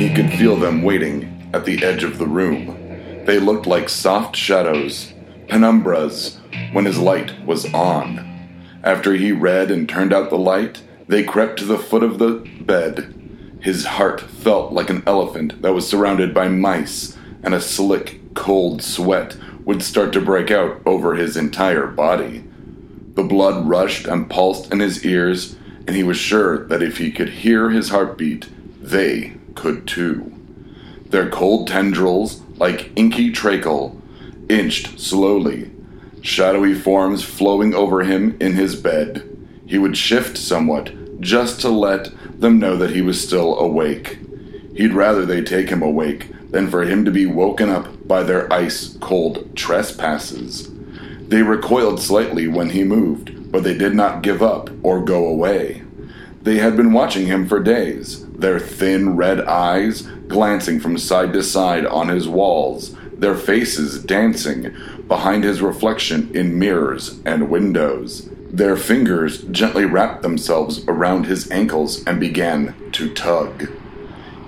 He 0.00 0.08
could 0.08 0.32
feel 0.32 0.56
them 0.56 0.80
waiting 0.80 1.50
at 1.52 1.66
the 1.66 1.84
edge 1.84 2.04
of 2.04 2.16
the 2.16 2.26
room. 2.26 2.74
They 3.26 3.38
looked 3.38 3.66
like 3.66 3.90
soft 3.90 4.34
shadows, 4.34 5.12
penumbras, 5.46 6.38
when 6.72 6.86
his 6.86 6.98
light 6.98 7.44
was 7.44 7.70
on. 7.74 8.80
After 8.82 9.12
he 9.12 9.30
read 9.30 9.70
and 9.70 9.86
turned 9.86 10.14
out 10.14 10.30
the 10.30 10.38
light, 10.38 10.80
they 11.06 11.22
crept 11.22 11.58
to 11.58 11.66
the 11.66 11.76
foot 11.76 12.02
of 12.02 12.18
the 12.18 12.48
bed. 12.62 13.12
His 13.60 13.84
heart 13.84 14.22
felt 14.22 14.72
like 14.72 14.88
an 14.88 15.02
elephant 15.06 15.60
that 15.60 15.74
was 15.74 15.86
surrounded 15.86 16.32
by 16.32 16.48
mice, 16.48 17.18
and 17.42 17.52
a 17.52 17.60
slick, 17.60 18.32
cold 18.32 18.82
sweat 18.82 19.36
would 19.66 19.82
start 19.82 20.14
to 20.14 20.20
break 20.22 20.50
out 20.50 20.80
over 20.86 21.14
his 21.14 21.36
entire 21.36 21.86
body. 21.86 22.42
The 23.16 23.22
blood 23.22 23.68
rushed 23.68 24.06
and 24.06 24.30
pulsed 24.30 24.72
in 24.72 24.80
his 24.80 25.04
ears, 25.04 25.56
and 25.86 25.94
he 25.94 26.02
was 26.02 26.16
sure 26.16 26.66
that 26.68 26.82
if 26.82 26.96
he 26.96 27.12
could 27.12 27.28
hear 27.28 27.68
his 27.68 27.90
heartbeat, 27.90 28.48
they 28.80 29.34
could 29.60 29.86
too. 29.86 30.32
Their 31.10 31.28
cold 31.28 31.68
tendrils, 31.68 32.40
like 32.56 32.90
inky 32.96 33.30
treacle, 33.30 34.00
inched 34.48 34.98
slowly, 34.98 35.70
shadowy 36.22 36.72
forms 36.72 37.22
flowing 37.22 37.74
over 37.74 38.02
him 38.02 38.38
in 38.40 38.54
his 38.54 38.74
bed. 38.74 39.28
He 39.66 39.76
would 39.76 39.98
shift 39.98 40.38
somewhat, 40.38 41.20
just 41.20 41.60
to 41.60 41.68
let 41.68 42.10
them 42.40 42.58
know 42.58 42.74
that 42.76 42.92
he 42.92 43.02
was 43.02 43.22
still 43.22 43.58
awake. 43.58 44.18
He'd 44.74 44.94
rather 44.94 45.26
they 45.26 45.42
take 45.42 45.68
him 45.68 45.82
awake 45.82 46.32
than 46.50 46.70
for 46.70 46.84
him 46.84 47.04
to 47.04 47.10
be 47.10 47.26
woken 47.26 47.68
up 47.68 48.08
by 48.08 48.22
their 48.22 48.50
ice 48.50 48.96
cold 49.00 49.54
trespasses. 49.54 50.70
They 51.28 51.42
recoiled 51.42 52.00
slightly 52.00 52.48
when 52.48 52.70
he 52.70 52.82
moved, 52.82 53.52
but 53.52 53.62
they 53.62 53.76
did 53.76 53.94
not 53.94 54.22
give 54.22 54.42
up 54.42 54.70
or 54.82 55.04
go 55.04 55.26
away. 55.26 55.82
They 56.42 56.56
had 56.56 56.78
been 56.78 56.94
watching 56.94 57.26
him 57.26 57.46
for 57.46 57.60
days, 57.60 58.24
their 58.40 58.58
thin 58.58 59.16
red 59.16 59.40
eyes 59.42 60.02
glancing 60.28 60.80
from 60.80 60.96
side 60.98 61.32
to 61.32 61.42
side 61.42 61.84
on 61.86 62.08
his 62.08 62.28
walls, 62.28 62.96
their 63.12 63.34
faces 63.34 64.02
dancing 64.02 64.74
behind 65.06 65.44
his 65.44 65.60
reflection 65.60 66.34
in 66.34 66.58
mirrors 66.58 67.20
and 67.24 67.50
windows. 67.50 68.28
Their 68.50 68.76
fingers 68.76 69.42
gently 69.44 69.84
wrapped 69.84 70.22
themselves 70.22 70.84
around 70.88 71.26
his 71.26 71.50
ankles 71.50 72.04
and 72.04 72.18
began 72.18 72.74
to 72.92 73.12
tug. 73.12 73.70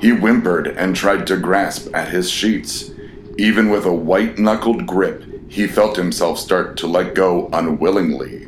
He 0.00 0.10
whimpered 0.10 0.66
and 0.66 0.96
tried 0.96 1.26
to 1.28 1.36
grasp 1.36 1.94
at 1.94 2.08
his 2.08 2.28
sheets. 2.28 2.90
Even 3.38 3.70
with 3.70 3.84
a 3.84 3.94
white 3.94 4.38
knuckled 4.38 4.86
grip, 4.86 5.24
he 5.48 5.66
felt 5.66 5.96
himself 5.96 6.38
start 6.38 6.76
to 6.78 6.86
let 6.86 7.14
go 7.14 7.48
unwillingly. 7.52 8.46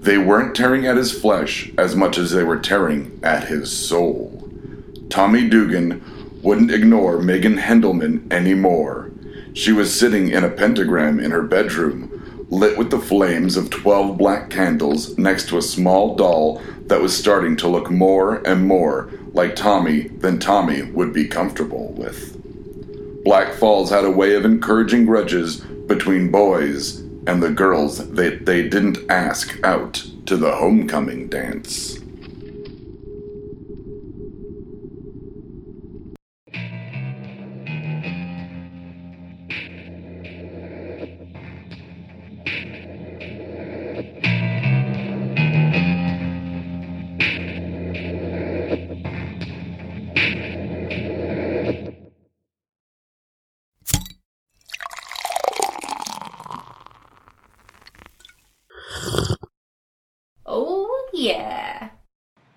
They 0.00 0.16
weren't 0.16 0.54
tearing 0.54 0.86
at 0.86 0.96
his 0.96 1.12
flesh 1.12 1.70
as 1.76 1.96
much 1.96 2.16
as 2.16 2.30
they 2.30 2.44
were 2.44 2.58
tearing 2.58 3.18
at 3.22 3.48
his 3.48 3.70
soul. 3.70 4.45
Tommy 5.16 5.48
Dugan 5.48 6.04
wouldn't 6.42 6.70
ignore 6.70 7.22
Megan 7.22 7.56
Hendelman 7.56 8.30
anymore. 8.30 9.10
She 9.54 9.72
was 9.72 9.98
sitting 9.98 10.28
in 10.28 10.44
a 10.44 10.50
pentagram 10.50 11.18
in 11.18 11.30
her 11.30 11.42
bedroom, 11.42 12.46
lit 12.50 12.76
with 12.76 12.90
the 12.90 12.98
flames 12.98 13.56
of 13.56 13.70
12 13.70 14.18
black 14.18 14.50
candles 14.50 15.16
next 15.16 15.48
to 15.48 15.56
a 15.56 15.62
small 15.62 16.16
doll 16.16 16.60
that 16.88 17.00
was 17.00 17.16
starting 17.16 17.56
to 17.56 17.66
look 17.66 17.90
more 17.90 18.46
and 18.46 18.68
more 18.68 19.08
like 19.32 19.56
Tommy 19.56 20.08
than 20.08 20.38
Tommy 20.38 20.82
would 20.82 21.14
be 21.14 21.26
comfortable 21.26 21.94
with. 21.94 23.24
Black 23.24 23.54
Falls 23.54 23.88
had 23.88 24.04
a 24.04 24.10
way 24.10 24.34
of 24.34 24.44
encouraging 24.44 25.06
grudges 25.06 25.62
between 25.86 26.30
boys 26.30 26.98
and 27.26 27.42
the 27.42 27.48
girls 27.48 28.06
that 28.10 28.44
they 28.44 28.68
didn't 28.68 28.98
ask 29.10 29.58
out 29.64 29.94
to 30.26 30.36
the 30.36 30.56
homecoming 30.56 31.28
dance. 31.28 32.00